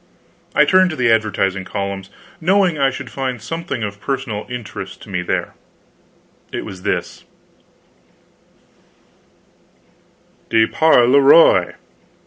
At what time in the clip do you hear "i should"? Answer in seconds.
2.79-3.11